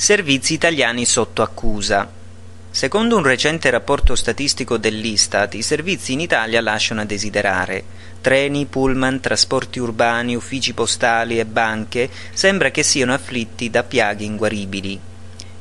Servizi 0.00 0.54
italiani 0.54 1.04
sotto 1.04 1.42
accusa. 1.42 2.08
Secondo 2.70 3.16
un 3.16 3.24
recente 3.24 3.68
rapporto 3.68 4.14
statistico 4.14 4.76
dell'Istat, 4.76 5.54
i 5.54 5.62
servizi 5.62 6.12
in 6.12 6.20
Italia 6.20 6.60
lasciano 6.60 7.00
a 7.00 7.04
desiderare. 7.04 7.82
Treni, 8.20 8.66
pullman, 8.66 9.18
trasporti 9.18 9.80
urbani, 9.80 10.36
uffici 10.36 10.72
postali 10.72 11.40
e 11.40 11.44
banche 11.44 12.08
sembra 12.32 12.70
che 12.70 12.84
siano 12.84 13.12
afflitti 13.12 13.70
da 13.70 13.82
piaghe 13.82 14.22
inguaribili. 14.22 15.00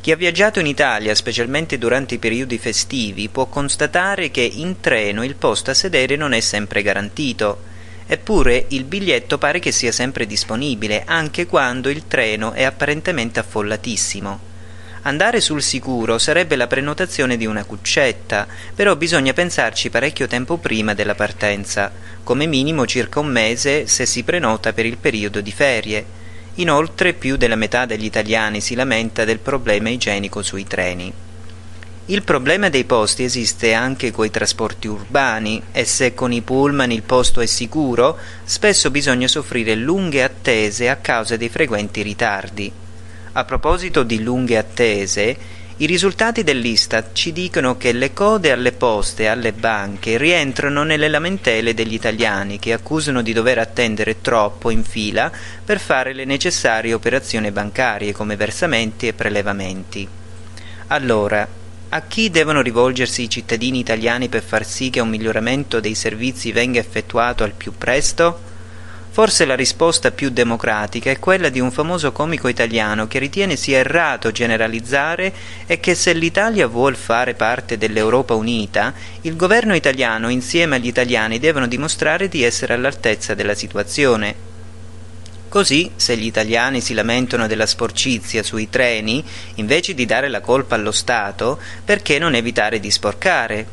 Chi 0.02 0.12
ha 0.12 0.16
viaggiato 0.16 0.60
in 0.60 0.68
Italia, 0.68 1.16
specialmente 1.16 1.80
durante 1.80 2.14
i 2.14 2.20
periodi 2.20 2.60
festivi, 2.60 3.30
può 3.30 3.48
constatare 3.48 4.30
che 4.30 4.42
in 4.42 4.80
treno 4.80 5.24
il 5.24 5.34
posto 5.34 5.72
a 5.72 5.74
sedere 5.74 6.16
non 6.16 6.34
è 6.34 6.42
sempre 6.42 6.84
garantito. 6.84 7.58
Eppure 8.10 8.66
il 8.70 8.86
biglietto 8.86 9.38
pare 9.38 9.60
che 9.60 9.74
sia 9.74 9.92
sempre 9.92 10.26
disponibile, 10.26 11.04
anche 11.06 11.46
quando 11.46 11.90
il 11.90 12.08
treno 12.08 12.54
è 12.54 12.64
apparentemente 12.64 13.40
affollatissimo. 13.40 14.40
Andare 15.02 15.42
sul 15.42 15.62
sicuro 15.62 16.18
sarebbe 16.18 16.56
la 16.56 16.68
prenotazione 16.68 17.38
di 17.38 17.46
una 17.46 17.66
cuccetta, 17.66 18.48
però 18.74 18.96
bisogna 18.96 19.34
pensarci 19.34 19.90
parecchio 19.90 20.28
tempo 20.28 20.58
prima 20.58 20.94
della 20.94 21.16
partenza, 21.16 21.92
come 22.24 22.46
minimo 22.46 22.86
circa 22.86 23.20
un 23.20 23.28
mese 23.28 23.88
se 23.88 24.06
si 24.06 24.24
prenota 24.24 24.72
per 24.74 24.86
il 24.86 24.98
periodo 24.98 25.42
di 25.42 25.52
ferie. 25.52 26.06
Inoltre 26.56 27.14
più 27.14 27.38
della 27.38 27.56
metà 27.56 27.86
degli 27.86 28.06
italiani 28.06 28.62
si 28.62 28.74
lamenta 28.74 29.26
del 29.26 29.40
problema 29.40 29.90
igienico 29.90 30.42
sui 30.42 30.66
treni. 30.66 31.14
Il 32.10 32.24
problema 32.24 32.70
dei 32.70 32.86
posti 32.86 33.26
esiste 33.26 33.74
anche 33.74 34.12
coi 34.12 34.32
trasporti 34.32 34.88
urbani 34.88 35.62
e 35.74 35.84
se 35.84 36.14
con 36.14 36.32
i 36.32 36.42
pullman 36.42 36.90
il 36.90 37.04
posto 37.04 37.42
è 37.42 37.46
sicuro, 37.46 38.18
spesso 38.46 38.90
bisogna 38.90 39.28
soffrire 39.28 39.76
lunghe 39.76 40.24
attese 40.24 40.88
a 40.88 40.96
causa 40.96 41.36
dei 41.36 41.50
frequenti 41.50 42.02
ritardi. 42.04 42.72
A 43.34 43.44
proposito 43.44 44.04
di 44.04 44.24
lunghe 44.24 44.58
attese, 44.58 45.38
i 45.76 45.86
risultati 45.86 46.46
dell'Istat 46.46 47.10
ci 47.12 47.34
dicono 47.34 47.76
che 47.76 47.92
le 47.92 48.14
code 48.14 48.54
alle 48.54 48.72
poste 48.72 49.24
e 49.24 49.28
alle 49.28 49.52
banche 49.52 50.18
rientrano 50.18 50.84
nelle 50.84 51.10
lamentele 51.10 51.74
degli 51.74 51.94
italiani 51.94 52.58
che 52.58 52.72
accusano 52.72 53.22
di 53.22 53.34
dover 53.34 53.58
attendere 53.58 54.22
troppo 54.22 54.70
in 54.70 54.86
fila 54.86 55.30
per 55.66 55.78
fare 55.78 56.14
le 56.14 56.24
necessarie 56.24 56.94
operazioni 56.94 57.52
bancarie 57.52 58.14
come 58.14 58.38
versamenti 58.38 59.08
e 59.08 59.14
prelevamenti. 59.14 60.08
Allora, 60.88 61.66
a 61.90 62.02
chi 62.02 62.30
devono 62.30 62.62
rivolgersi 62.62 63.24
i 63.24 63.30
cittadini 63.30 63.80
italiani 63.80 64.28
per 64.28 64.44
far 64.44 64.66
sì 64.66 64.90
che 64.90 65.00
un 65.00 65.08
miglioramento 65.08 65.80
dei 65.80 65.96
servizi 65.96 66.52
venga 66.52 66.80
effettuato 66.80 67.46
al 67.46 67.54
più 67.54 67.72
presto? 67.78 68.40
Forse 69.10 69.46
la 69.46 69.56
risposta 69.56 70.12
più 70.12 70.30
democratica 70.30 71.10
è 71.10 71.18
quella 71.18 71.50
di 71.50 71.60
un 71.60 71.72
famoso 71.72 72.12
comico 72.12 72.50
italiano 72.50 73.08
che 73.08 73.20
ritiene 73.20 73.56
sia 73.56 73.80
errato 73.80 74.32
generalizzare 74.32 75.34
e 75.66 75.80
che 75.80 75.96
se 75.96 76.14
l'Italia 76.14 76.68
vuol 76.68 76.96
fare 76.96 77.34
parte 77.34 77.78
dell'Europa 77.78 78.36
unita, 78.36 78.94
il 79.22 79.36
governo 79.36 79.74
italiano 79.74 80.30
insieme 80.30 80.76
agli 80.76 80.88
italiani 80.88 81.40
devono 81.40 81.68
dimostrare 81.68 82.28
di 82.28 82.44
essere 82.44 82.74
all'altezza 82.74 83.34
della 83.34 83.56
situazione. 83.56 84.57
Così, 85.58 85.90
se 85.96 86.16
gli 86.16 86.28
italiani 86.28 86.82
si 86.82 86.94
lamentano 86.94 87.48
della 87.48 87.66
sporcizia 87.66 88.44
sui 88.44 88.70
treni, 88.70 89.24
invece 89.56 89.96
di 89.96 90.06
dare 90.06 90.30
la 90.30 90.40
colpa 90.40 90.76
allo 90.76 90.92
Stato, 90.92 91.60
perché 91.84 92.20
non 92.20 92.36
evitare 92.36 92.80
di 92.80 92.92
sporcare? 92.92 93.66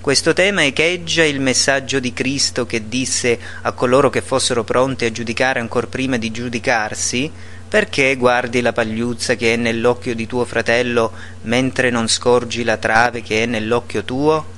Questo 0.00 0.32
tema 0.32 0.64
echeggia 0.64 1.22
il 1.22 1.38
messaggio 1.38 2.00
di 2.00 2.12
Cristo 2.12 2.66
che 2.66 2.88
disse 2.88 3.38
a 3.62 3.70
coloro 3.70 4.10
che 4.10 4.20
fossero 4.20 4.64
pronti 4.64 5.04
a 5.04 5.12
giudicare 5.12 5.60
ancor 5.60 5.86
prima 5.86 6.16
di 6.16 6.32
giudicarsi, 6.32 7.30
perché 7.68 8.16
guardi 8.16 8.60
la 8.60 8.72
pagliuzza 8.72 9.36
che 9.36 9.54
è 9.54 9.56
nell'occhio 9.56 10.16
di 10.16 10.26
tuo 10.26 10.44
fratello 10.44 11.12
mentre 11.42 11.90
non 11.90 12.08
scorgi 12.08 12.64
la 12.64 12.78
trave 12.78 13.22
che 13.22 13.44
è 13.44 13.46
nell'occhio 13.46 14.02
tuo? 14.02 14.51